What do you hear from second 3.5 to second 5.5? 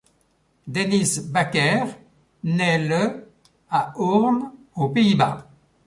à Hoorn aux Pays-Bas.